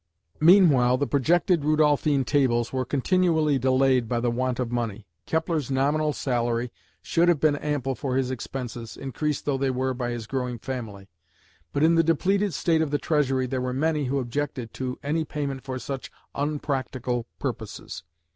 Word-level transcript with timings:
Meanwhile 0.39 0.97
the 0.97 1.05
projected 1.05 1.61
Rudolphine 1.61 2.25
Tables 2.25 2.73
were 2.73 2.85
continually 2.85 3.59
delayed 3.59 4.09
by 4.09 4.19
the 4.19 4.31
want 4.31 4.59
of 4.59 4.71
money. 4.71 5.05
Kepler's 5.27 5.69
nominal 5.69 6.11
salary 6.11 6.71
should 7.03 7.27
have 7.27 7.39
been 7.39 7.55
ample 7.57 7.93
for 7.93 8.17
his 8.17 8.31
expenses, 8.31 8.97
increased 8.97 9.45
though 9.45 9.59
they 9.59 9.69
were 9.69 9.93
by 9.93 10.09
his 10.09 10.25
growing 10.25 10.57
family, 10.57 11.07
but 11.71 11.83
in 11.83 11.93
the 11.93 12.03
depleted 12.03 12.55
state 12.55 12.81
of 12.81 12.89
the 12.89 12.97
treasury 12.97 13.45
there 13.45 13.61
were 13.61 13.73
many 13.73 14.05
who 14.05 14.17
objected 14.17 14.73
to 14.73 14.97
any 15.03 15.23
payment 15.23 15.61
for 15.61 15.77
such 15.77 16.11
"unpractical" 16.33 17.27
purposes. 17.37 18.01